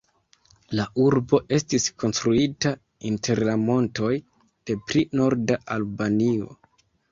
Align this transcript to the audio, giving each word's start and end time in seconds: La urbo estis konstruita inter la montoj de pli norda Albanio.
La 0.77 0.85
urbo 1.01 1.39
estis 1.57 1.85
konstruita 2.03 2.73
inter 3.11 3.43
la 3.49 3.55
montoj 3.67 4.11
de 4.73 4.81
pli 4.89 5.07
norda 5.23 5.61
Albanio. 5.79 6.53